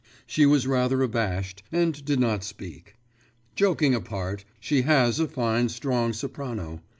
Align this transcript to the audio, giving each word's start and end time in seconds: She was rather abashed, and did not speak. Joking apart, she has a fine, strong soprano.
She 0.25 0.47
was 0.47 0.65
rather 0.65 1.03
abashed, 1.03 1.61
and 1.71 2.03
did 2.03 2.19
not 2.19 2.43
speak. 2.43 2.95
Joking 3.55 3.93
apart, 3.93 4.45
she 4.59 4.81
has 4.81 5.19
a 5.19 5.27
fine, 5.27 5.69
strong 5.69 6.11
soprano. 6.11 6.81